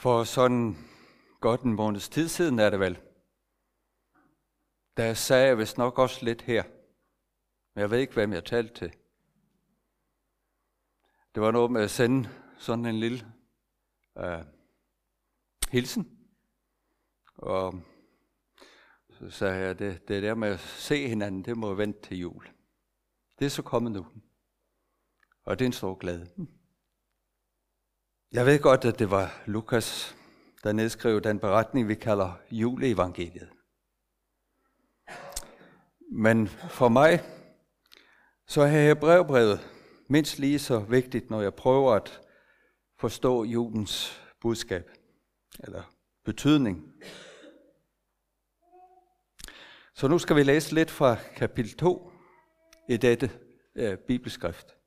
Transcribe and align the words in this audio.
For 0.00 0.24
sådan 0.24 0.76
godt 1.40 1.62
en 1.62 1.74
måneds 1.74 2.08
tid 2.08 2.28
siden 2.28 2.58
er 2.58 2.70
det 2.70 2.80
vel, 2.80 2.98
der 4.96 5.14
sagde 5.14 5.46
jeg 5.46 5.58
vist 5.58 5.78
nok 5.78 5.98
også 5.98 6.24
lidt 6.24 6.42
her. 6.42 6.62
Men 7.74 7.80
jeg 7.80 7.90
ved 7.90 7.98
ikke, 7.98 8.14
hvem 8.14 8.32
jeg 8.32 8.44
talte 8.44 8.74
til. 8.74 8.92
Det 11.34 11.42
var 11.42 11.50
noget 11.50 11.70
med 11.70 11.82
at 11.82 11.90
sende 11.90 12.28
sådan 12.58 12.86
en 12.86 13.00
lille 13.00 13.32
øh, 14.18 14.44
hilsen. 15.70 16.18
Og 17.34 17.74
så 19.10 19.30
sagde 19.30 19.66
jeg, 19.66 19.78
det, 19.78 20.08
det 20.08 20.22
der 20.22 20.34
med 20.34 20.48
at 20.48 20.60
se 20.60 21.08
hinanden, 21.08 21.44
det 21.44 21.56
må 21.56 21.74
vente 21.74 22.00
til 22.02 22.18
jul. 22.18 22.48
Det 23.38 23.44
er 23.44 23.50
så 23.50 23.62
kommet 23.62 23.92
nu. 23.92 24.06
Og 25.42 25.58
det 25.58 25.64
er 25.64 25.68
en 25.68 25.72
stor 25.72 25.94
glæde. 25.94 26.30
Jeg 28.32 28.46
ved 28.46 28.58
godt, 28.58 28.84
at 28.84 28.98
det 28.98 29.10
var 29.10 29.42
Lukas, 29.46 30.16
der 30.64 30.72
nedskrev 30.72 31.20
den 31.20 31.38
beretning, 31.38 31.88
vi 31.88 31.94
kalder 31.94 32.32
juleevangeliet. 32.50 33.48
Men 36.12 36.48
for 36.48 36.88
mig, 36.88 37.22
så 38.46 38.62
er 38.62 38.94
brevbrevet 38.94 39.60
mindst 40.08 40.38
lige 40.38 40.58
så 40.58 40.78
vigtigt, 40.78 41.30
når 41.30 41.40
jeg 41.42 41.54
prøver 41.54 41.92
at 41.94 42.20
forstå 42.98 43.44
julens 43.44 44.22
budskab, 44.40 44.90
eller 45.58 45.82
betydning. 46.24 46.92
Så 49.94 50.08
nu 50.08 50.18
skal 50.18 50.36
vi 50.36 50.42
læse 50.42 50.74
lidt 50.74 50.90
fra 50.90 51.16
kapitel 51.36 51.76
2 51.76 52.12
i 52.88 52.96
dette 52.96 53.30
øh, 53.74 53.98
bibelskrift. 53.98 54.79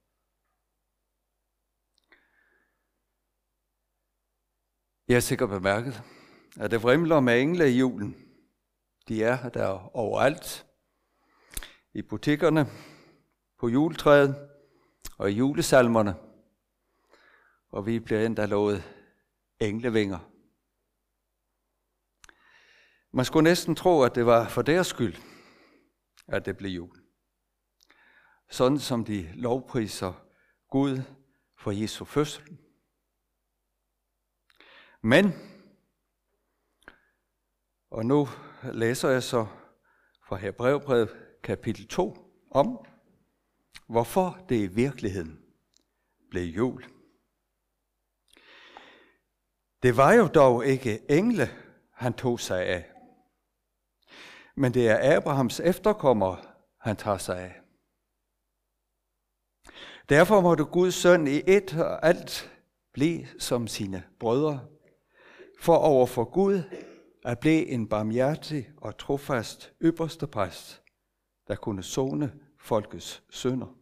Jeg 5.13 5.17
har 5.17 5.21
sikkert 5.21 5.49
bemærket, 5.49 6.03
at 6.59 6.71
det 6.71 6.83
vrimler 6.83 7.19
med 7.19 7.41
engle 7.41 7.71
i 7.71 7.77
julen. 7.77 8.15
De 9.07 9.23
er 9.23 9.49
der 9.49 9.95
overalt. 9.95 10.65
I 11.93 12.01
butikkerne, 12.01 12.67
på 13.59 13.67
juletræet 13.67 14.49
og 15.17 15.31
i 15.31 15.33
julesalmerne. 15.33 16.15
Og 17.69 17.85
vi 17.85 17.99
bliver 17.99 18.25
endda 18.25 18.45
lovet 18.45 18.83
englevinger. 19.59 20.19
Man 23.11 23.25
skulle 23.25 23.43
næsten 23.43 23.75
tro, 23.75 24.01
at 24.01 24.15
det 24.15 24.25
var 24.25 24.47
for 24.49 24.61
deres 24.61 24.87
skyld, 24.87 25.15
at 26.27 26.45
det 26.45 26.57
blev 26.57 26.71
jul. 26.71 27.01
Sådan 28.49 28.79
som 28.79 29.05
de 29.05 29.31
lovpriser 29.35 30.25
Gud 30.69 31.01
for 31.57 31.71
Jesu 31.71 32.05
fødsel. 32.05 32.62
Men, 35.05 35.33
og 37.91 38.05
nu 38.05 38.27
læser 38.63 39.09
jeg 39.09 39.23
så 39.23 39.47
fra 40.27 40.35
Hebrævbrevet 40.35 41.09
kapitel 41.43 41.87
2 41.87 42.17
om, 42.51 42.85
hvorfor 43.87 44.45
det 44.49 44.55
i 44.55 44.67
virkeligheden 44.67 45.39
blev 46.29 46.43
jul. 46.43 46.85
Det 49.83 49.97
var 49.97 50.13
jo 50.13 50.27
dog 50.27 50.65
ikke 50.65 51.11
engle, 51.11 51.47
han 51.93 52.13
tog 52.13 52.39
sig 52.39 52.65
af. 52.65 52.91
Men 54.55 54.73
det 54.73 54.89
er 54.89 55.17
Abrahams 55.17 55.59
efterkommere, 55.59 56.43
han 56.79 56.95
tager 56.95 57.17
sig 57.17 57.39
af. 57.39 57.61
Derfor 60.09 60.41
måtte 60.41 60.65
Guds 60.65 60.95
søn 60.95 61.27
i 61.27 61.41
et 61.47 61.79
og 61.79 62.05
alt 62.05 62.53
blive 62.93 63.27
som 63.39 63.67
sine 63.67 64.03
brødre 64.19 64.72
for 65.63 65.75
over 65.77 66.05
for 66.05 66.23
Gud 66.23 66.63
at 67.25 67.39
blive 67.39 67.65
en 67.65 67.89
barmhjertig 67.89 68.69
og 68.77 68.97
trofast 68.97 69.73
ypperste 69.81 70.27
præst, 70.27 70.83
der 71.47 71.55
kunne 71.55 71.83
zone 71.83 72.39
folkets 72.57 73.23
synder. 73.29 73.77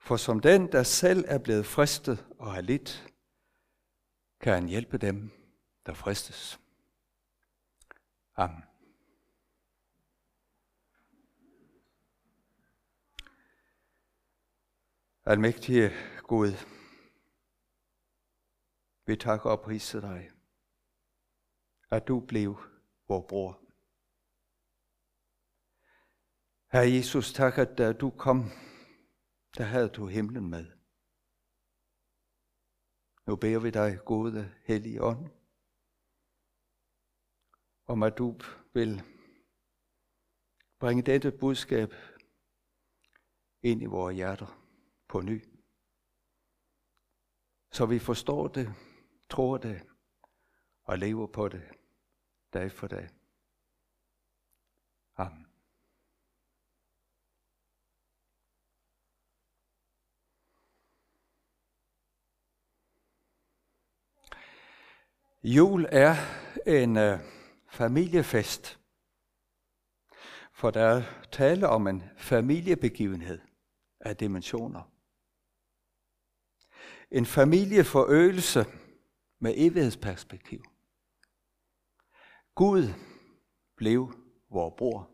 For 0.00 0.16
som 0.16 0.40
den, 0.40 0.72
der 0.72 0.82
selv 0.82 1.24
er 1.28 1.38
blevet 1.38 1.66
fristet 1.66 2.26
og 2.38 2.52
har 2.52 2.60
lidt, 2.60 3.12
kan 4.40 4.54
han 4.54 4.68
hjælpe 4.68 4.98
dem, 4.98 5.30
der 5.86 5.94
fristes. 5.94 6.60
Amen. 8.36 8.62
Almægtige 15.24 15.90
Gud, 16.22 16.52
vi 19.10 19.16
takker 19.16 19.50
og 19.50 19.60
priser 19.60 20.00
dig, 20.00 20.30
at 21.90 22.08
du 22.08 22.20
blev 22.20 22.56
vor 23.08 23.26
bror. 23.28 23.52
Herre 26.72 26.90
Jesus, 26.96 27.32
tak, 27.32 27.58
at 27.58 27.78
da 27.78 27.92
du 27.92 28.10
kom, 28.10 28.38
der 29.56 29.64
havde 29.64 29.88
du 29.88 30.06
himlen 30.06 30.50
med. 30.50 30.66
Nu 33.26 33.36
beder 33.36 33.60
vi 33.60 33.70
dig, 33.70 33.98
gode, 34.04 34.54
hellige 34.64 35.02
ånd, 35.02 35.30
om 37.86 38.02
at 38.02 38.18
du 38.18 38.40
vil 38.74 39.02
bringe 40.80 41.02
dette 41.02 41.32
budskab 41.40 41.90
ind 43.62 43.82
i 43.82 43.86
vores 43.86 44.16
hjerter 44.16 44.66
på 45.08 45.20
ny. 45.20 45.44
Så 47.72 47.86
vi 47.86 47.98
forstår 47.98 48.48
det, 48.48 48.89
tror 49.30 49.56
det 49.58 49.82
og 50.84 50.98
lever 50.98 51.26
på 51.26 51.48
det 51.48 51.62
dag 52.52 52.72
for 52.72 52.86
dag. 52.86 53.08
Amen. 55.16 55.46
Jul 65.42 65.86
er 65.90 66.14
en 66.66 66.96
øh, 66.96 67.18
familiefest, 67.68 68.80
for 70.52 70.70
der 70.70 70.82
er 70.84 71.02
tale 71.32 71.68
om 71.68 71.86
en 71.86 72.02
familiebegivenhed 72.16 73.40
af 74.00 74.16
dimensioner. 74.16 74.82
En 77.10 77.26
familieforøgelse 77.26 78.66
med 79.40 79.54
evighedsperspektiv. 79.56 80.64
Gud 82.54 82.84
blev 83.76 84.14
vor 84.50 84.70
bror. 84.78 85.10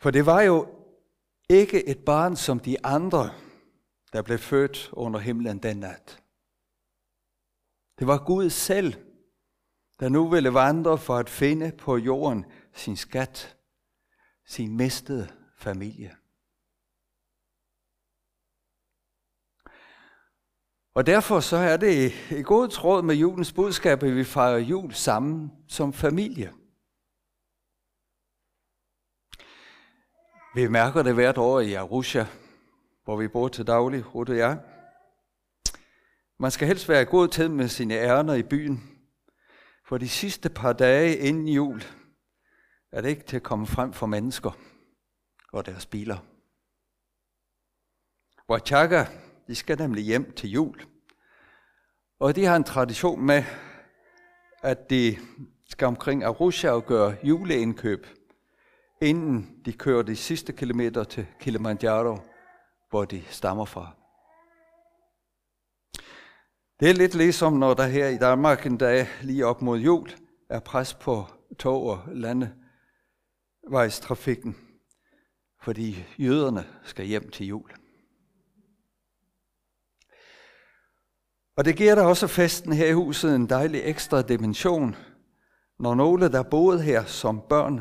For 0.00 0.10
det 0.10 0.26
var 0.26 0.40
jo 0.42 0.68
ikke 1.48 1.88
et 1.88 2.04
barn 2.04 2.36
som 2.36 2.60
de 2.60 2.86
andre, 2.86 3.30
der 4.12 4.22
blev 4.22 4.38
født 4.38 4.90
under 4.92 5.20
himlen 5.20 5.62
den 5.62 5.76
nat. 5.76 6.22
Det 7.98 8.06
var 8.06 8.24
Gud 8.26 8.50
selv, 8.50 8.94
der 10.00 10.08
nu 10.08 10.28
ville 10.28 10.54
vandre 10.54 10.98
for 10.98 11.16
at 11.16 11.30
finde 11.30 11.72
på 11.72 11.96
jorden 11.96 12.44
sin 12.72 12.96
skat, 12.96 13.56
sin 14.46 14.76
mistede 14.76 15.28
familie. 15.56 16.16
Og 20.94 21.06
derfor 21.06 21.40
så 21.40 21.56
er 21.56 21.76
det 21.76 22.12
i 22.30 22.42
god 22.42 22.68
tråd 22.68 23.02
med 23.02 23.14
julens 23.14 23.52
budskab, 23.52 24.02
at 24.02 24.16
vi 24.16 24.24
fejrer 24.24 24.58
jul 24.58 24.92
sammen 24.92 25.50
som 25.68 25.92
familie. 25.92 26.52
Vi 30.54 30.68
mærker 30.68 31.02
det 31.02 31.14
hvert 31.14 31.38
år 31.38 31.60
i 31.60 31.74
Arusha, 31.74 32.24
hvor 33.04 33.16
vi 33.16 33.28
bor 33.28 33.48
til 33.48 33.66
daglig, 33.66 34.14
Rutte 34.14 34.30
og 34.30 34.36
jeg. 34.36 34.60
Man 36.38 36.50
skal 36.50 36.68
helst 36.68 36.88
være 36.88 37.02
i 37.02 37.04
god 37.10 37.28
tid 37.28 37.48
med 37.48 37.68
sine 37.68 37.94
ærner 37.94 38.34
i 38.34 38.42
byen, 38.42 38.98
for 39.88 39.98
de 39.98 40.08
sidste 40.08 40.48
par 40.50 40.72
dage 40.72 41.16
inden 41.16 41.48
jul 41.48 41.82
er 42.92 43.00
det 43.00 43.08
ikke 43.08 43.26
til 43.26 43.36
at 43.36 43.42
komme 43.42 43.66
frem 43.66 43.92
for 43.92 44.06
mennesker 44.06 44.50
og 45.52 45.66
deres 45.66 45.86
biler. 45.86 46.18
Wachaka, 48.48 49.04
de 49.50 49.54
skal 49.54 49.78
nemlig 49.78 50.04
hjem 50.04 50.32
til 50.32 50.50
jul. 50.50 50.82
Og 52.18 52.36
de 52.36 52.44
har 52.44 52.56
en 52.56 52.64
tradition 52.64 53.26
med, 53.26 53.44
at 54.62 54.90
de 54.90 55.16
skal 55.68 55.86
omkring 55.86 56.24
Arusha 56.24 56.70
og 56.70 56.86
gøre 56.86 57.16
juleindkøb, 57.22 58.06
inden 59.02 59.60
de 59.64 59.72
kører 59.72 60.02
de 60.02 60.16
sidste 60.16 60.52
kilometer 60.52 61.04
til 61.04 61.26
Kilimanjaro, 61.40 62.18
hvor 62.90 63.04
de 63.04 63.22
stammer 63.30 63.64
fra. 63.64 63.96
Det 66.80 66.90
er 66.90 66.94
lidt 66.94 67.14
ligesom, 67.14 67.52
når 67.52 67.74
der 67.74 67.86
her 67.86 68.08
i 68.08 68.18
Danmark 68.18 68.66
en 68.66 68.76
dag 68.76 69.06
lige 69.22 69.46
op 69.46 69.62
mod 69.62 69.78
jul 69.78 70.10
er 70.50 70.60
pres 70.60 70.94
på 70.94 71.26
tog 71.58 71.82
og 71.82 72.02
landevejstrafikken, 72.12 74.56
fordi 75.62 76.04
jøderne 76.18 76.64
skal 76.84 77.06
hjem 77.06 77.30
til 77.30 77.46
jul. 77.46 77.79
Og 81.56 81.64
det 81.64 81.76
giver 81.76 81.94
da 81.94 82.02
også 82.02 82.26
festen 82.26 82.72
her 82.72 82.86
i 82.86 82.92
huset 82.92 83.34
en 83.34 83.48
dejlig 83.48 83.80
ekstra 83.84 84.22
dimension, 84.22 84.96
når 85.78 85.94
nogle, 85.94 86.32
der 86.32 86.42
boede 86.42 86.82
her 86.82 87.04
som 87.04 87.42
børn, 87.48 87.80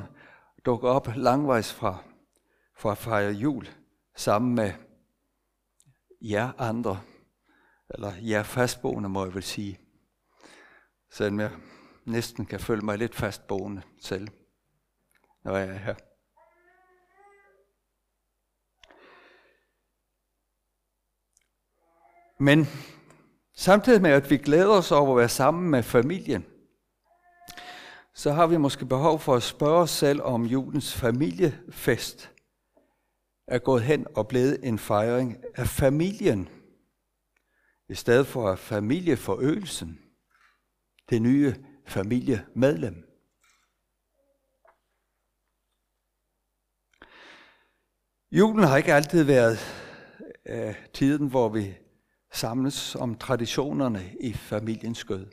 dukker 0.66 0.90
op 0.90 1.08
langvejs 1.16 1.74
fra, 1.74 2.04
for 2.78 2.92
at 2.92 2.98
fejre 2.98 3.32
jul 3.32 3.70
sammen 4.16 4.56
med 4.56 4.74
jer 6.22 6.52
andre, 6.58 7.02
eller 7.90 8.14
jer 8.22 8.44
fastboende, 8.44 9.10
må 9.10 9.26
jeg 9.26 9.34
vel 9.34 9.44
sige. 9.44 9.80
Selvom 11.12 11.40
jeg 11.40 11.52
næsten 12.06 12.46
kan 12.46 12.60
føle 12.60 12.82
mig 12.82 12.98
lidt 12.98 13.16
fastboende 13.16 13.82
selv, 14.02 14.28
når 15.44 15.58
jeg 15.58 15.68
er 15.68 15.74
her. 15.74 15.96
Men 22.40 22.66
samtidig 23.60 24.02
med, 24.02 24.12
at 24.12 24.30
vi 24.30 24.38
glæder 24.38 24.78
os 24.78 24.92
over 24.92 25.12
at 25.12 25.18
være 25.18 25.30
sammen 25.30 25.70
med 25.70 25.84
familien, 25.84 26.46
så 28.14 28.32
har 28.32 28.48
vi 28.48 28.58
måske 28.58 28.86
behov 28.86 29.20
for 29.20 29.36
at 29.36 29.44
spørge 29.44 29.82
os 29.82 29.90
selv, 29.90 30.22
om 30.22 30.46
julens 30.46 30.94
familiefest 30.94 32.32
er 33.48 33.60
gået 33.60 33.84
hen 33.84 34.08
og 34.16 34.28
blevet 34.28 34.60
en 34.64 34.80
fejring 34.80 35.38
af 35.56 35.68
familien, 35.68 36.50
i 37.90 37.96
stedet 37.96 38.28
for 38.28 38.52
af 38.52 38.60
familieforøgelsen, 38.60 40.00
det 41.10 41.22
nye 41.22 41.56
familiemedlem. 41.88 43.06
Julen 48.32 48.64
har 48.64 48.78
ikke 48.78 48.94
altid 48.94 49.24
været 49.24 49.60
øh, 50.46 50.76
tiden, 50.94 51.28
hvor 51.28 51.50
vi 51.50 51.78
samles 52.32 52.96
om 52.96 53.18
traditionerne 53.18 54.14
i 54.20 54.34
familiens 54.34 54.98
skød. 54.98 55.26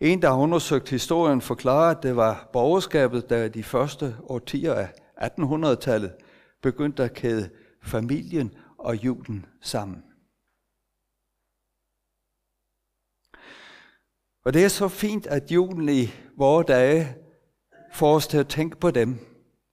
En, 0.00 0.22
der 0.22 0.28
har 0.28 0.36
undersøgt 0.36 0.88
historien, 0.88 1.40
forklarer, 1.40 1.96
at 1.96 2.02
det 2.02 2.16
var 2.16 2.50
borgerskabet, 2.52 3.30
der 3.30 3.44
i 3.44 3.48
de 3.48 3.62
første 3.62 4.16
årtier 4.22 4.74
af 4.74 4.92
1800-tallet 5.30 6.16
begyndte 6.62 7.04
at 7.04 7.14
kæde 7.14 7.50
familien 7.82 8.54
og 8.78 9.04
julen 9.04 9.46
sammen. 9.60 10.02
Og 14.44 14.52
det 14.52 14.64
er 14.64 14.68
så 14.68 14.88
fint, 14.88 15.26
at 15.26 15.52
julen 15.52 15.88
i 15.88 16.08
vore 16.36 16.64
dage 16.64 17.16
får 17.92 18.14
os 18.14 18.26
til 18.26 18.38
at 18.38 18.48
tænke 18.48 18.76
på 18.76 18.90
dem, 18.90 19.18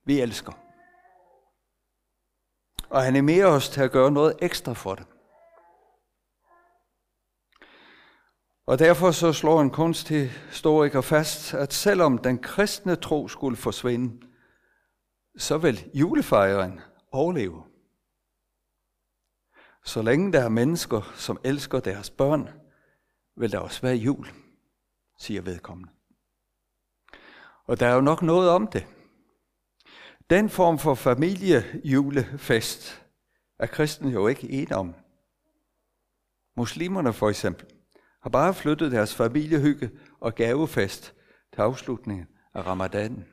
vi 0.05 0.19
elsker. 0.19 0.58
Og 2.89 3.03
han 3.03 3.15
animerer 3.15 3.47
os 3.47 3.69
til 3.69 3.81
at 3.81 3.91
gøre 3.91 4.11
noget 4.11 4.35
ekstra 4.41 4.73
for 4.73 4.95
dem. 4.95 5.05
Og 8.65 8.79
derfor 8.79 9.11
så 9.11 9.33
slår 9.33 9.61
en 9.61 9.69
kunsthistoriker 9.69 11.01
fast, 11.01 11.53
at 11.53 11.73
selvom 11.73 12.17
den 12.17 12.39
kristne 12.39 12.95
tro 12.95 13.27
skulle 13.27 13.57
forsvinde, 13.57 14.27
så 15.37 15.57
vil 15.57 15.89
julefejringen 15.93 16.81
overleve. 17.11 17.63
Så 19.85 20.01
længe 20.01 20.33
der 20.33 20.43
er 20.43 20.49
mennesker, 20.49 21.11
som 21.15 21.39
elsker 21.43 21.79
deres 21.79 22.09
børn, 22.09 22.49
vil 23.37 23.51
der 23.51 23.59
også 23.59 23.81
være 23.81 23.95
jul, 23.95 24.27
siger 25.17 25.41
vedkommende. 25.41 25.91
Og 27.65 27.79
der 27.79 27.87
er 27.87 27.95
jo 27.95 28.01
nok 28.01 28.21
noget 28.21 28.49
om 28.49 28.67
det. 28.67 28.87
Den 30.29 30.49
form 30.49 30.79
for 30.79 30.95
familiejulefest 30.95 33.05
er 33.59 33.67
kristen 33.67 34.09
jo 34.09 34.27
ikke 34.27 34.49
en 34.49 34.71
om. 34.71 34.95
Muslimerne 36.57 37.13
for 37.13 37.29
eksempel 37.29 37.67
har 38.21 38.29
bare 38.29 38.53
flyttet 38.53 38.91
deres 38.91 39.15
familiehygge 39.15 39.91
og 40.19 40.35
gavefest 40.35 41.15
til 41.53 41.61
afslutningen 41.61 42.27
af 42.53 42.65
ramadanen. 42.65 43.25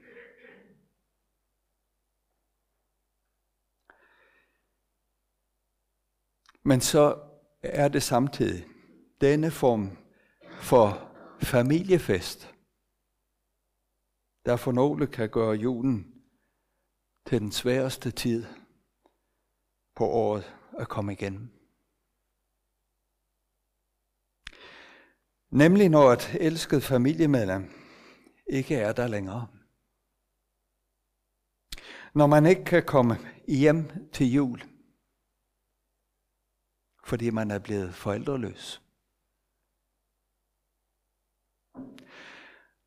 Men 6.64 6.80
så 6.80 7.18
er 7.62 7.88
det 7.88 8.02
samtidig 8.02 8.66
denne 9.20 9.50
form 9.50 9.98
for 10.60 11.12
familiefest, 11.42 12.54
der 14.46 14.56
for 14.56 14.72
nogle 14.72 15.06
kan 15.06 15.30
gøre 15.30 15.54
julen 15.54 16.15
til 17.26 17.40
den 17.40 17.52
sværeste 17.52 18.10
tid 18.10 18.44
på 19.94 20.04
året 20.04 20.56
at 20.78 20.88
komme 20.88 21.12
igennem. 21.12 21.48
Nemlig 25.50 25.88
når 25.88 26.12
et 26.12 26.36
elsket 26.40 26.82
familiemedlem 26.82 27.70
ikke 28.46 28.76
er 28.76 28.92
der 28.92 29.08
længere. 29.08 29.48
Når 32.14 32.26
man 32.26 32.46
ikke 32.46 32.64
kan 32.64 32.84
komme 32.86 33.14
hjem 33.48 34.10
til 34.12 34.32
jul, 34.32 34.60
fordi 37.04 37.30
man 37.30 37.50
er 37.50 37.58
blevet 37.58 37.94
forældreløs. 37.94 38.85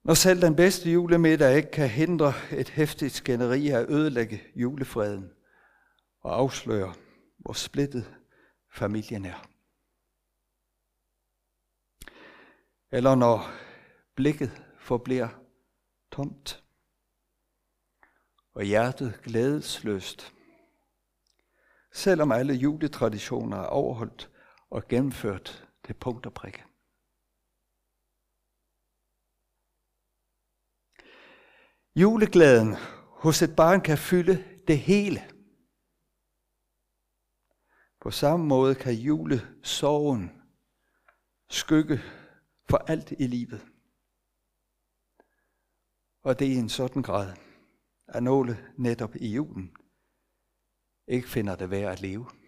Når 0.04 0.14
selv 0.14 0.42
den 0.42 0.56
bedste 0.56 0.92
julemiddag 0.92 1.58
ikke 1.58 1.72
kan 1.72 1.90
hindre 1.90 2.34
et 2.52 2.70
hæftigt 2.70 3.14
skænderi 3.14 3.68
at 3.68 3.90
ødelægge 3.90 4.44
julefreden 4.56 5.32
og 6.22 6.36
afsløre, 6.36 6.94
hvor 7.38 7.54
splittet 7.54 8.16
familien 8.72 9.26
er. 9.26 9.50
Eller 12.92 13.16
når 13.16 13.52
blikket 14.16 14.66
forbliver 14.80 15.30
tomt, 16.12 16.64
og 18.54 18.64
hjertet 18.64 19.20
glædesløst, 19.24 20.34
selvom 21.94 22.32
alle 22.32 22.54
juletraditioner 22.54 23.58
er 23.58 23.66
overholdt 23.66 24.30
og 24.70 24.88
gennemført 24.88 25.68
til 25.86 25.94
punkt 25.94 26.26
og 26.26 26.34
prikke. 26.34 26.69
Juleglæden 31.96 32.76
hos 33.24 33.42
et 33.42 33.56
barn 33.56 33.82
kan 33.82 33.98
fylde 33.98 34.62
det 34.68 34.80
hele. 34.80 35.22
På 38.02 38.12
samme 38.12 38.46
måde 38.46 38.76
kan 38.76 38.94
julesorgen 38.94 40.32
skygge 41.50 42.02
for 42.70 42.78
alt 42.78 43.12
i 43.20 43.28
livet. 43.28 43.66
Og 46.24 46.40
det 46.40 46.48
er 46.48 46.52
i 46.52 46.56
en 46.56 46.70
sådan 46.70 47.02
grad, 47.02 47.38
at 48.08 48.24
nogle 48.24 48.58
netop 48.78 49.16
i 49.16 49.28
julen 49.28 49.76
ikke 51.08 51.28
finder 51.28 51.56
det 51.56 51.70
værd 51.70 51.92
at 51.92 52.02
leve. 52.02 52.39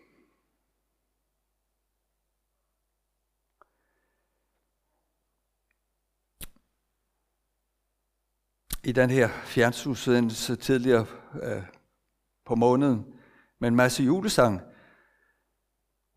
I 8.84 8.92
den 8.92 9.10
her 9.10 9.28
fjernsynsudsendelse 9.28 10.56
tidligere 10.56 11.06
øh, 11.44 11.64
på 12.46 12.56
måneden 12.56 13.06
med 13.60 13.68
en 13.68 13.76
masse 13.76 14.04
julesang, 14.04 14.62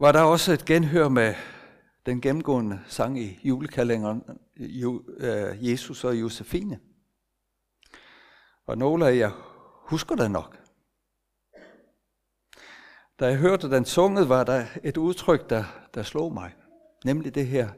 var 0.01 0.13
der 0.13 0.23
også 0.23 0.53
et 0.53 0.65
genhør 0.65 1.09
med 1.09 1.35
den 2.07 2.21
gennemgående 2.21 2.81
sang 2.87 3.21
i 3.21 3.41
julekalenderen, 3.45 4.23
øh, 4.57 5.71
Jesus 5.71 6.05
og 6.05 6.21
Josefine. 6.21 6.81
Og 8.67 8.79
nogle 8.79 9.07
af 9.07 9.17
jer 9.17 9.31
husker 9.89 10.15
det 10.15 10.31
nok. 10.31 10.59
Da 13.21 13.27
jeg 13.27 13.37
hørte 13.37 13.71
den 13.71 13.85
sunget, 13.85 14.29
var 14.29 14.45
der 14.45 14.67
et 14.85 14.97
udtryk, 14.97 15.51
der, 15.51 15.65
der 15.95 16.03
slog 16.03 16.33
mig. 16.33 16.55
Nemlig 17.05 17.35
det 17.35 17.47
her 17.47 17.69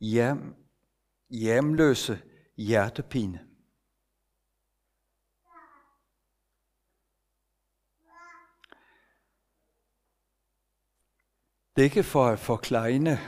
hjem, 0.00 0.54
hjemløse 1.30 2.18
hjertepine. 2.56 3.45
Det 11.76 11.82
er 11.82 11.84
ikke 11.84 12.02
for 12.02 12.26
at 12.26 12.38
forklejne 12.38 13.18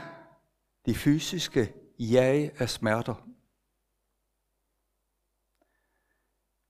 de 0.85 0.95
fysiske 0.95 1.73
jag 1.99 2.51
af 2.61 2.69
smerter. 2.69 3.15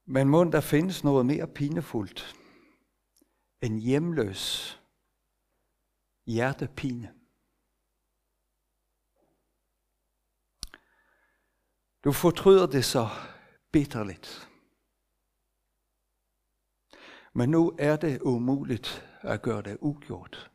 Men 0.05 0.29
må 0.29 0.43
der 0.43 0.62
findes 0.62 1.03
noget 1.03 1.25
mere 1.25 1.48
pinefuldt 1.48 2.36
end 3.62 3.81
hjemløs 3.81 4.75
hjertepine. 6.25 7.15
Du 12.03 12.12
fortryder 12.12 12.67
det 12.67 12.86
så 12.86 13.07
bitterligt. 13.71 14.50
Men 17.33 17.50
nu 17.50 17.75
er 17.79 17.95
det 17.95 18.21
umuligt 18.21 19.09
at 19.21 19.41
gøre 19.41 19.62
det 19.62 19.77
ugjort. 19.81 20.51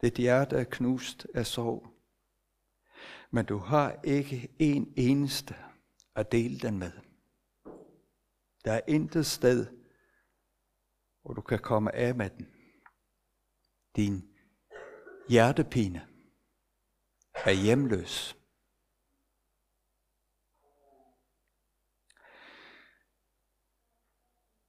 Dit 0.00 0.14
hjerte 0.14 0.56
er 0.56 0.64
knust 0.64 1.26
af 1.34 1.46
sorg. 1.46 1.92
Men 3.30 3.46
du 3.46 3.58
har 3.58 4.00
ikke 4.04 4.48
en 4.58 4.92
eneste 4.96 5.54
at 6.14 6.32
dele 6.32 6.58
den 6.58 6.78
med. 6.78 6.92
Der 8.64 8.72
er 8.72 8.80
intet 8.88 9.26
sted, 9.26 9.66
hvor 11.22 11.34
du 11.34 11.40
kan 11.40 11.58
komme 11.58 11.94
af 11.94 12.14
med 12.14 12.30
den. 12.30 12.46
Din 13.96 14.36
hjertepine 15.28 16.08
er 17.34 17.52
hjemløs. 17.52 18.36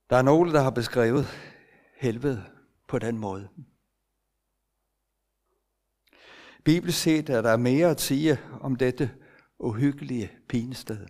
Der 0.10 0.16
er 0.16 0.22
nogle, 0.22 0.54
der 0.54 0.62
har 0.62 0.72
beskrevet 0.72 1.26
helvede 1.96 2.44
på 2.88 3.00
den 3.00 3.18
måde. 3.18 3.50
Bibelsk 6.68 7.02
set 7.02 7.30
er 7.30 7.42
der 7.42 7.58
mere 7.58 7.90
at 7.90 8.02
sige 8.02 8.40
om 8.62 8.76
dette 8.76 9.16
uhyggelige 9.60 10.32
pinested. 10.50 11.08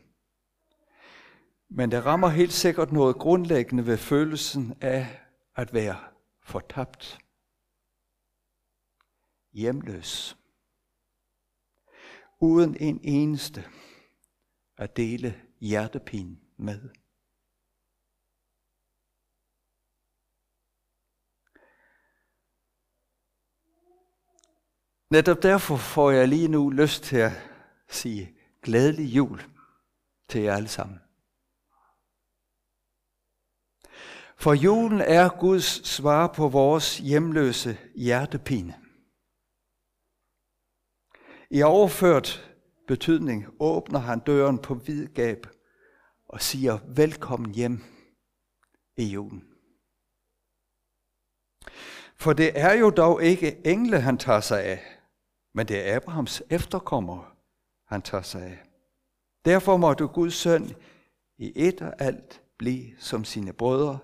Men 1.69 1.91
det 1.91 2.05
rammer 2.05 2.27
helt 2.27 2.53
sikkert 2.53 2.91
noget 2.91 3.15
grundlæggende 3.15 3.85
ved 3.85 3.97
følelsen 3.97 4.73
af 4.81 5.19
at 5.55 5.73
være 5.73 5.97
fortabt. 6.43 7.19
Hjemløs. 9.53 10.37
Uden 12.39 12.77
en 12.79 12.99
eneste 13.03 13.63
at 14.77 14.97
dele 14.97 15.41
hjertepin 15.59 16.39
med. 16.57 16.89
Netop 25.09 25.43
derfor 25.43 25.77
får 25.77 26.11
jeg 26.11 26.27
lige 26.27 26.47
nu 26.47 26.69
lyst 26.69 27.03
til 27.03 27.17
at 27.17 27.31
sige 27.89 28.35
glædelig 28.61 29.15
jul 29.15 29.41
til 30.29 30.41
jer 30.41 30.55
alle 30.55 30.67
sammen. 30.67 30.99
For 34.37 34.53
julen 34.53 35.01
er 35.01 35.39
Guds 35.39 35.87
svar 35.87 36.27
på 36.27 36.47
vores 36.47 36.97
hjemløse 36.97 37.77
hjertepine. 37.95 38.73
I 41.49 41.61
overført 41.61 42.53
betydning 42.87 43.45
åbner 43.59 43.99
han 43.99 44.19
døren 44.19 44.59
på 44.59 44.73
vid 44.73 45.07
gab 45.07 45.47
og 46.27 46.41
siger 46.41 46.79
velkommen 46.95 47.55
hjem 47.55 47.83
i 48.97 49.03
julen. 49.03 49.43
For 52.15 52.33
det 52.33 52.59
er 52.59 52.73
jo 52.73 52.89
dog 52.89 53.23
ikke 53.23 53.67
engle, 53.67 54.01
han 54.01 54.17
tager 54.17 54.39
sig 54.39 54.63
af, 54.63 54.96
men 55.57 55.67
det 55.67 55.89
er 55.89 55.95
Abrahams 55.95 56.43
efterkommere, 56.49 57.31
han 57.85 58.01
tager 58.01 58.21
sig 58.21 58.41
af. 58.41 58.63
Derfor 59.45 59.77
måtte 59.77 60.07
Guds 60.07 60.33
søn 60.33 60.63
i 61.37 61.53
et 61.55 61.81
og 61.81 62.01
alt 62.01 62.43
blive 62.57 62.99
som 62.99 63.23
sine 63.23 63.53
brødre, 63.53 63.99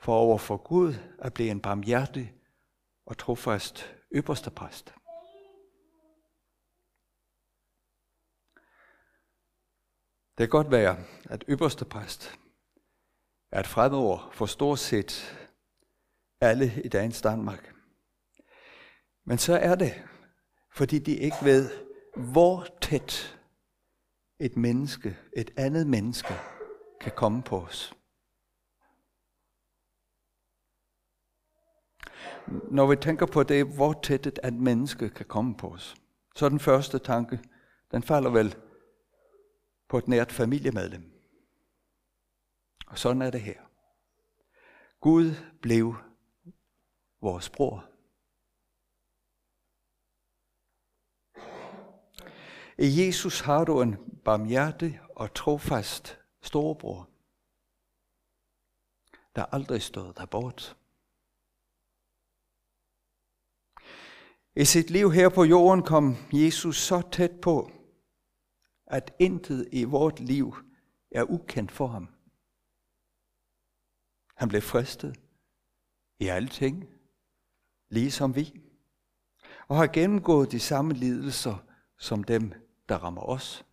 for 0.00 0.14
over 0.14 0.38
for 0.38 0.56
Gud 0.56 0.94
at 1.18 1.34
blive 1.34 1.50
en 1.50 1.60
barmhjertig 1.60 2.34
og 3.06 3.18
trofast 3.18 3.96
ypperste 4.14 4.50
præst. 4.50 4.94
Det 10.38 10.38
kan 10.38 10.48
godt 10.48 10.70
være, 10.70 11.04
at 11.30 11.44
ypperste 11.48 11.84
præst 11.84 12.38
er 13.52 13.60
et 13.60 13.66
fremmedord 13.66 14.30
for 14.32 14.46
stort 14.46 14.78
set 14.78 15.38
alle 16.40 16.82
i 16.84 16.88
dagens 16.88 17.22
Danmark. 17.22 17.74
Men 19.26 19.38
så 19.38 19.58
er 19.58 19.74
det, 19.74 20.08
fordi 20.74 20.98
de 20.98 21.16
ikke 21.16 21.36
ved, 21.42 21.70
hvor 22.16 22.66
tæt 22.80 23.40
et 24.38 24.56
menneske, 24.56 25.18
et 25.36 25.50
andet 25.56 25.86
menneske, 25.86 26.34
kan 27.00 27.12
komme 27.16 27.42
på 27.42 27.60
os. 27.60 27.94
Når 32.70 32.86
vi 32.86 32.96
tænker 32.96 33.26
på 33.26 33.42
det, 33.42 33.74
hvor 33.74 33.92
tæt 34.02 34.26
et 34.26 34.38
andet 34.42 34.62
menneske 34.62 35.10
kan 35.10 35.26
komme 35.26 35.56
på 35.56 35.68
os, 35.68 35.96
så 36.36 36.44
er 36.44 36.48
den 36.48 36.60
første 36.60 36.98
tanke, 36.98 37.40
den 37.90 38.02
falder 38.02 38.30
vel 38.30 38.56
på 39.88 39.98
et 39.98 40.08
nært 40.08 40.32
familiemedlem. 40.32 41.12
Og 42.86 42.98
sådan 42.98 43.22
er 43.22 43.30
det 43.30 43.40
her. 43.40 43.60
Gud 45.00 45.30
blev 45.62 45.94
vores 47.20 47.50
bror. 47.50 47.93
I 52.78 53.06
Jesus 53.06 53.40
har 53.40 53.64
du 53.64 53.82
en 53.82 53.96
barmhjertig 54.24 55.00
og 55.16 55.34
trofast 55.34 56.18
storebror, 56.42 57.10
der 59.36 59.44
aldrig 59.44 59.82
stået 59.82 60.16
der 60.16 60.26
bort. 60.26 60.76
I 64.56 64.64
sit 64.64 64.90
liv 64.90 65.12
her 65.12 65.28
på 65.28 65.44
jorden 65.44 65.82
kom 65.82 66.16
Jesus 66.32 66.76
så 66.76 67.02
tæt 67.12 67.40
på, 67.42 67.70
at 68.86 69.14
intet 69.18 69.68
i 69.72 69.84
vort 69.84 70.20
liv 70.20 70.54
er 71.10 71.24
ukendt 71.24 71.72
for 71.72 71.86
ham. 71.86 72.08
Han 74.36 74.48
blev 74.48 74.62
fristet 74.62 75.20
i 76.18 76.26
alting, 76.26 76.80
ting, 76.80 76.92
ligesom 77.88 78.36
vi, 78.36 78.60
og 79.68 79.76
har 79.76 79.86
gennemgået 79.86 80.52
de 80.52 80.60
samme 80.60 80.92
lidelser 80.92 81.56
som 81.98 82.24
dem, 82.24 82.63
der 82.88 82.96
rammer 82.96 83.22
os. 83.22 83.64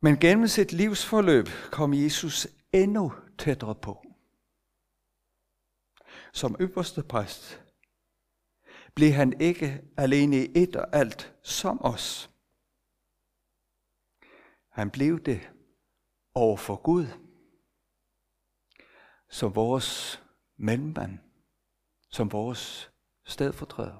Men 0.00 0.20
gennem 0.20 0.46
sit 0.46 0.72
livsforløb 0.72 1.46
kom 1.70 1.94
Jesus 1.94 2.46
endnu 2.72 3.12
tættere 3.38 3.74
på. 3.74 4.06
Som 6.32 6.56
øverste 6.60 7.02
præst 7.02 7.62
blev 8.94 9.12
han 9.12 9.40
ikke 9.40 9.84
alene 9.96 10.36
i 10.36 10.52
et 10.54 10.76
og 10.76 10.96
alt 10.96 11.34
som 11.42 11.82
os. 11.82 12.30
Han 14.68 14.90
blev 14.90 15.20
det 15.20 15.50
over 16.34 16.56
for 16.56 16.76
Gud, 16.76 17.06
som 19.30 19.54
vores 19.54 20.22
mellemmand, 20.56 21.18
som 22.10 22.32
vores 22.32 22.91
stedfortræder. 23.24 23.98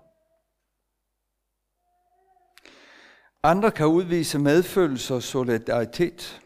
Andre 3.42 3.70
kan 3.72 3.86
udvise 3.86 4.38
medfølelse 4.38 5.14
og 5.14 5.22
solidaritet, 5.22 6.42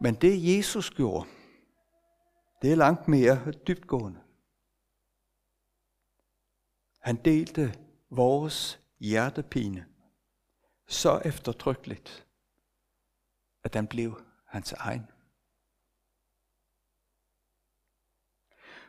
men 0.00 0.14
det 0.14 0.56
Jesus 0.56 0.90
gjorde, 0.90 1.28
det 2.62 2.72
er 2.72 2.76
langt 2.76 3.08
mere 3.08 3.52
dybtgående. 3.52 4.20
Han 7.00 7.16
delte 7.16 7.74
vores 8.10 8.80
hjertepine 9.00 9.86
så 10.88 11.22
eftertrykkeligt, 11.24 12.26
at 13.64 13.74
den 13.74 13.86
blev 13.86 14.22
hans 14.46 14.72
egen. 14.72 15.06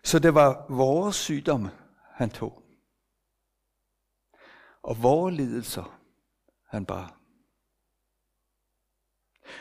Så 0.04 0.20
det 0.20 0.34
var 0.34 0.66
vores 0.70 1.16
sygdomme, 1.16 1.72
han 2.10 2.30
tog 2.30 2.63
og 4.84 5.04
vores 5.04 5.36
lidelser, 5.36 6.02
han 6.68 6.86
bar. 6.86 7.20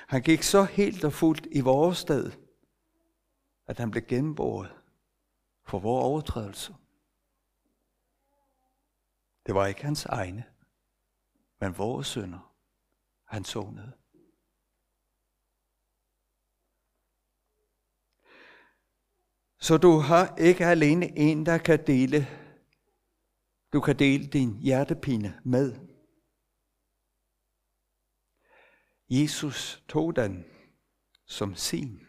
Han 0.08 0.22
gik 0.22 0.42
så 0.42 0.64
helt 0.64 1.04
og 1.04 1.12
fuldt 1.12 1.46
i 1.50 1.60
vores 1.60 1.98
sted, 1.98 2.32
at 3.66 3.78
han 3.78 3.90
blev 3.90 4.02
gennemboret 4.02 4.74
for 5.64 5.78
vores 5.78 6.04
overtrædelser. 6.04 6.74
Det 9.46 9.54
var 9.54 9.66
ikke 9.66 9.84
hans 9.84 10.04
egne, 10.04 10.44
men 11.60 11.78
vores 11.78 12.06
sønder, 12.06 12.54
han 13.24 13.44
sonede. 13.44 13.92
Så 19.58 19.76
du 19.76 19.98
har 19.98 20.36
ikke 20.36 20.66
alene 20.66 21.18
en, 21.18 21.46
der 21.46 21.58
kan 21.58 21.86
dele 21.86 22.41
du 23.72 23.80
kan 23.80 23.98
dele 23.98 24.26
din 24.26 24.58
hjertepine 24.58 25.40
med. 25.44 25.76
Jesus 29.10 29.84
tog 29.88 30.16
den 30.16 30.44
som 31.26 31.54
sin 31.54 32.06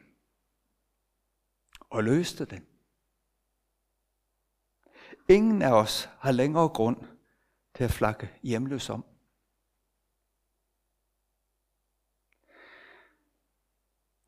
og 1.79 2.03
løste 2.03 2.46
den. 2.46 2.65
Ingen 5.29 5.62
af 5.62 5.72
os 5.72 6.10
har 6.20 6.32
længere 6.32 6.70
grund 6.70 6.98
til 7.75 7.84
at 7.84 7.91
flakke 7.91 8.39
hjemløs 8.43 8.89
om. 8.89 9.05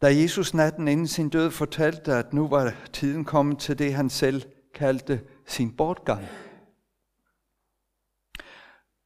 Da 0.02 0.08
Jesus 0.22 0.54
natten 0.54 0.88
inden 0.88 1.08
sin 1.08 1.30
død 1.30 1.52
fortalte, 1.52 2.14
at 2.14 2.34
nu 2.34 2.48
var 2.48 2.88
tiden 2.94 3.26
kommet 3.26 3.60
til 3.60 3.80
det, 3.80 3.94
han 3.94 4.10
selv 4.10 4.42
kaldte 4.74 5.28
sin 5.46 5.76
bortgang, 5.78 6.26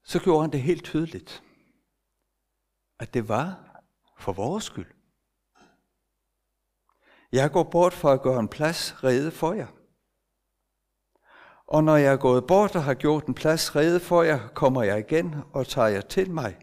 så 0.09 0.19
gjorde 0.19 0.41
han 0.41 0.51
det 0.51 0.61
helt 0.61 0.83
tydeligt, 0.83 1.43
at 2.99 3.13
det 3.13 3.27
var 3.27 3.79
for 4.17 4.33
vores 4.33 4.63
skyld. 4.63 4.93
Jeg 7.31 7.51
går 7.51 7.63
bort 7.63 7.93
for 7.93 8.09
at 8.09 8.21
gøre 8.21 8.39
en 8.39 8.47
plads 8.47 9.03
rede 9.03 9.31
for 9.31 9.53
jer. 9.53 9.67
Og 11.67 11.83
når 11.83 11.95
jeg 11.95 12.13
er 12.13 12.17
gået 12.17 12.47
bort 12.47 12.75
og 12.75 12.83
har 12.83 12.93
gjort 12.93 13.25
en 13.25 13.33
plads 13.33 13.75
rede 13.75 13.99
for 13.99 14.23
jer, 14.23 14.47
kommer 14.47 14.83
jeg 14.83 14.99
igen 14.99 15.35
og 15.53 15.67
tager 15.67 15.87
jer 15.87 16.01
til 16.01 16.31
mig, 16.31 16.57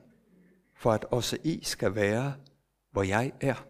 for 0.77 0.93
at 0.93 1.05
også 1.05 1.39
I 1.45 1.65
skal 1.65 1.95
være, 1.95 2.35
hvor 2.91 3.03
jeg 3.03 3.33
er. 3.41 3.67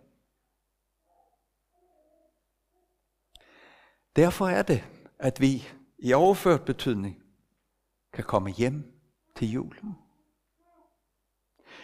Derfor 4.16 4.49
er 4.49 4.62
det, 4.62 4.85
at 5.18 5.40
vi 5.40 5.68
i 5.99 6.12
overført 6.12 6.64
betydning 6.64 7.23
kan 8.12 8.25
komme 8.25 8.50
hjem 8.50 8.96
til 9.37 9.50
julen. 9.52 9.99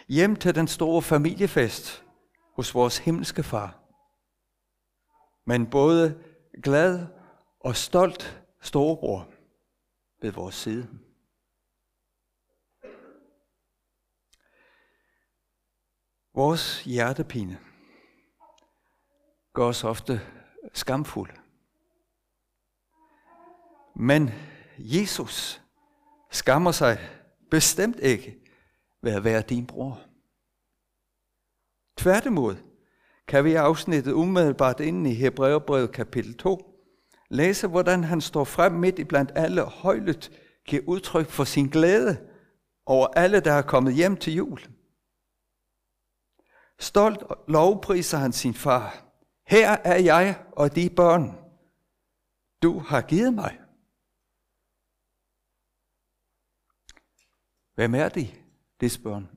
Hjem 0.07 0.35
til 0.35 0.55
den 0.55 0.67
store 0.67 1.01
familiefest 1.01 2.03
hos 2.55 2.75
vores 2.75 2.97
himmelske 2.97 3.43
far. 3.43 3.79
Men 5.45 5.69
både 5.69 6.23
glad 6.63 7.07
og 7.59 7.75
stolt 7.75 8.43
storebror 8.61 9.29
ved 10.21 10.31
vores 10.31 10.55
side. 10.55 10.99
Vores 16.35 16.83
hjertepine 16.83 17.59
gør 19.53 19.65
os 19.65 19.83
ofte 19.83 20.21
skamfulde. 20.73 21.39
Men 23.95 24.29
Jesus 24.77 25.61
skammer 26.31 26.71
sig 26.71 27.22
bestemt 27.53 27.99
ikke 27.99 28.37
ved 29.01 29.11
at 29.11 29.23
være 29.23 29.41
din 29.41 29.65
bror. 29.65 30.01
Tværtimod 31.97 32.55
kan 33.27 33.43
vi 33.43 33.51
i 33.51 33.55
afsnittet 33.55 34.11
umiddelbart 34.11 34.79
inden 34.79 35.05
i 35.05 35.13
Hebræerbrevet 35.13 35.91
kapitel 35.91 36.37
2 36.37 36.59
læse, 37.29 37.67
hvordan 37.67 38.03
han 38.03 38.21
står 38.21 38.43
frem 38.43 38.71
midt 38.71 38.99
i 38.99 39.03
blandt 39.03 39.31
alle 39.35 39.61
højlydt 39.61 40.31
giver 40.65 40.81
udtryk 40.87 41.29
for 41.29 41.43
sin 41.43 41.67
glæde 41.67 42.17
over 42.85 43.07
alle, 43.07 43.39
der 43.39 43.53
er 43.53 43.61
kommet 43.61 43.93
hjem 43.93 44.17
til 44.17 44.33
jul. 44.33 44.59
Stolt 46.79 47.23
lovpriser 47.47 48.17
han 48.17 48.33
sin 48.33 48.53
far. 48.53 49.05
Her 49.47 49.69
er 49.83 49.99
jeg 49.99 50.43
og 50.51 50.75
de 50.75 50.89
børn, 50.89 51.37
du 52.63 52.79
har 52.79 53.01
givet 53.01 53.33
mig. 53.33 53.62
Hvem 57.75 57.95
er 57.95 58.09
de, 58.09 58.27
det 58.79 58.99
børn? 59.03 59.29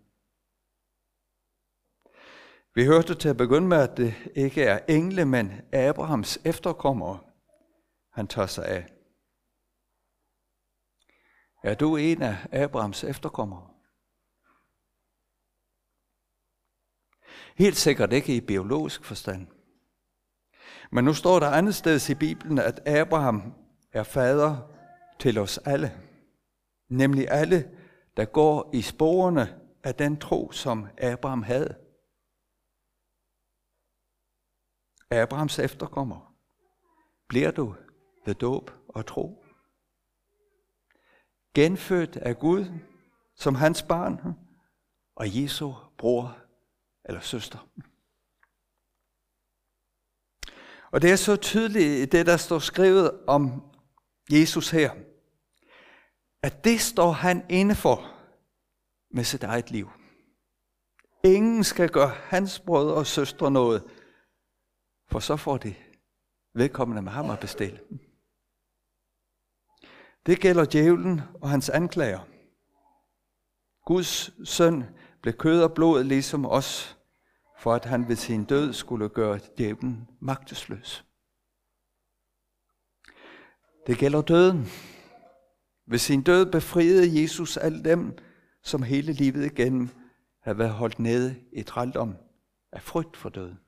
Vi 2.74 2.84
hørte 2.84 3.14
til 3.14 3.28
at 3.28 3.36
begynde 3.36 3.68
med, 3.68 3.76
at 3.76 3.96
det 3.96 4.14
ikke 4.34 4.62
er 4.62 4.78
engle, 4.88 5.24
men 5.24 5.52
Abrahams 5.72 6.38
efterkommere, 6.44 7.18
han 8.12 8.28
tager 8.28 8.46
sig 8.46 8.66
af. 8.66 8.86
Er 11.62 11.74
du 11.74 11.96
en 11.96 12.22
af 12.22 12.36
Abrahams 12.52 13.04
efterkommere? 13.04 13.70
Helt 17.56 17.76
sikkert 17.76 18.12
ikke 18.12 18.36
i 18.36 18.40
biologisk 18.40 19.04
forstand. 19.04 19.46
Men 20.92 21.04
nu 21.04 21.14
står 21.14 21.40
der 21.40 21.50
andet 21.50 21.74
sted 21.74 22.10
i 22.10 22.14
Bibelen, 22.14 22.58
at 22.58 22.88
Abraham 22.88 23.54
er 23.92 24.02
fader 24.02 24.72
til 25.20 25.38
os 25.38 25.58
alle. 25.58 26.00
Nemlig 26.88 27.30
alle, 27.30 27.75
der 28.16 28.24
går 28.24 28.70
i 28.74 28.82
sporene 28.82 29.60
af 29.84 29.94
den 29.94 30.16
tro, 30.16 30.52
som 30.52 30.86
Abraham 30.98 31.42
havde. 31.42 31.78
Abrahams 35.10 35.58
efterkommer. 35.58 36.34
Bliver 37.28 37.50
du 37.50 37.74
ved 38.26 38.34
dåb 38.34 38.70
og 38.88 39.06
tro? 39.06 39.44
Genfødt 41.54 42.16
af 42.16 42.38
Gud 42.38 42.64
som 43.36 43.54
hans 43.54 43.82
barn 43.82 44.20
og 45.16 45.42
Jesu 45.42 45.74
bror 45.98 46.38
eller 47.04 47.20
søster. 47.20 47.68
Og 50.90 51.02
det 51.02 51.10
er 51.10 51.16
så 51.16 51.36
tydeligt 51.36 51.86
i 51.86 52.04
det, 52.04 52.26
der 52.26 52.36
står 52.36 52.58
skrevet 52.58 53.24
om 53.26 53.62
Jesus 54.30 54.70
her, 54.70 54.94
at 56.46 56.64
det 56.64 56.80
står 56.80 57.10
han 57.10 57.46
inde 57.48 57.74
for 57.74 58.14
med 59.10 59.24
sit 59.24 59.42
eget 59.42 59.70
liv. 59.70 59.90
Ingen 61.24 61.64
skal 61.64 61.88
gøre 61.88 62.08
hans 62.08 62.60
brødre 62.60 62.94
og 62.94 63.06
søstre 63.06 63.50
noget, 63.50 63.84
for 65.10 65.18
så 65.18 65.36
får 65.36 65.56
de 65.56 65.74
vedkommende 66.54 67.02
med 67.02 67.12
ham 67.12 67.30
at 67.30 67.40
bestille. 67.40 67.80
Det 70.26 70.40
gælder 70.40 70.64
djævlen 70.64 71.20
og 71.40 71.50
hans 71.50 71.68
anklager. 71.70 72.20
Guds 73.84 74.48
søn 74.48 74.84
blev 75.22 75.34
kød 75.34 75.62
og 75.62 75.72
blod 75.74 76.04
ligesom 76.04 76.46
os, 76.46 76.98
for 77.58 77.74
at 77.74 77.84
han 77.84 78.08
ved 78.08 78.16
sin 78.16 78.44
død 78.44 78.72
skulle 78.72 79.08
gøre 79.08 79.40
djævlen 79.58 80.08
magtesløs. 80.20 81.04
Det 83.86 83.98
gælder 83.98 84.22
døden. 84.22 84.66
Ved 85.86 85.98
sin 85.98 86.22
død 86.22 86.52
befriede 86.52 87.22
Jesus 87.22 87.56
alle 87.56 87.84
dem, 87.84 88.18
som 88.62 88.82
hele 88.82 89.12
livet 89.12 89.44
igennem 89.46 89.88
havde 90.42 90.58
været 90.58 90.72
holdt 90.72 90.98
nede 90.98 91.36
i 91.52 91.62
trældom 91.62 92.16
af 92.72 92.82
frygt 92.82 93.16
for 93.16 93.28
døden. 93.28 93.58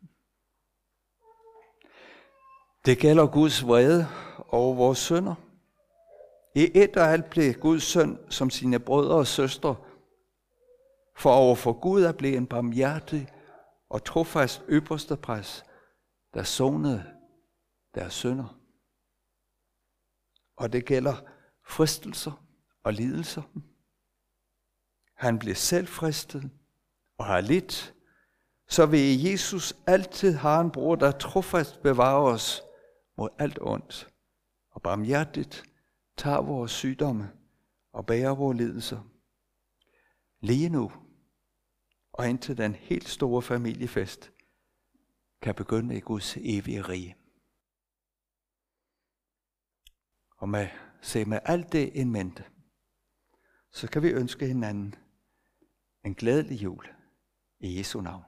Det 2.86 2.98
gælder 2.98 3.26
Guds 3.26 3.66
vrede 3.66 4.06
over 4.48 4.74
vores 4.74 4.98
sønder. 4.98 5.34
I 6.54 6.70
et 6.74 6.96
og 6.96 7.06
alt 7.06 7.30
blev 7.30 7.54
Guds 7.54 7.82
søn 7.82 8.18
som 8.30 8.50
sine 8.50 8.78
brødre 8.78 9.14
og 9.14 9.26
søstre, 9.26 9.76
for 11.16 11.30
overfor 11.30 11.72
Gud 11.72 12.04
at 12.04 12.16
blive 12.16 12.36
en 12.36 12.46
barmhjertig 12.46 13.28
og 13.88 14.04
trofast 14.04 14.62
ypperste 14.68 15.16
præst, 15.16 15.64
der 16.34 16.42
sonede 16.42 17.04
deres 17.94 18.14
sønder. 18.14 18.58
Og 20.56 20.72
det 20.72 20.84
gælder 20.84 21.16
fristelser 21.68 22.44
og 22.82 22.92
lidelser. 22.92 23.42
Han 25.14 25.38
blev 25.38 25.54
selv 25.54 25.86
fristet 25.86 26.50
og 27.18 27.24
har 27.24 27.40
lidt, 27.40 27.94
så 28.68 28.86
vil 28.86 29.22
Jesus 29.22 29.74
altid 29.86 30.34
have 30.34 30.60
en 30.60 30.70
bror, 30.70 30.94
der 30.94 31.10
trofast 31.10 31.82
bevarer 31.82 32.32
os 32.32 32.62
mod 33.16 33.28
alt 33.38 33.58
ondt, 33.60 34.08
og 34.70 34.82
barmhjertigt 34.82 35.64
tager 36.16 36.40
vores 36.40 36.70
sygdomme 36.70 37.32
og 37.92 38.06
bærer 38.06 38.34
vores 38.34 38.58
lidelser. 38.58 39.00
Lige 40.40 40.68
nu, 40.68 40.92
og 42.12 42.28
indtil 42.28 42.56
den 42.56 42.74
helt 42.74 43.08
store 43.08 43.42
familiefest, 43.42 44.32
kan 45.42 45.54
begynde 45.54 45.96
i 45.96 46.00
Guds 46.00 46.36
evige 46.36 46.82
rige. 46.82 47.16
Og 50.36 50.48
med, 50.48 50.68
se 51.00 51.24
med 51.24 51.40
alt 51.44 51.72
det 51.72 51.90
in 51.94 52.10
mente, 52.10 52.44
så 53.72 53.88
kan 53.88 54.02
vi 54.02 54.08
ønske 54.08 54.46
hinanden 54.46 54.94
en 56.04 56.14
glædelig 56.14 56.62
jul 56.62 56.88
i 57.60 57.78
Jesu 57.78 58.00
navn. 58.00 58.24